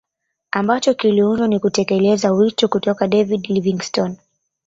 Ambacho 0.51 0.93
kiliundwa 0.93 1.47
ili 1.47 1.59
kutekeleza 1.59 2.31
wito 2.33 2.67
kutoka 2.67 3.07
David 3.07 3.45
Livingstone 3.49 4.17